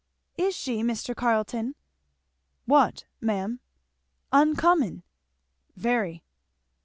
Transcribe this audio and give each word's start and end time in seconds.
"Is 0.35 0.55
she, 0.55 0.81
Mr. 0.81 1.15
Carleton?" 1.15 1.75
"What, 2.65 3.05
ma'am?" 3.21 3.59
"Uncommon?" 4.31 5.03
"Very." 5.75 6.23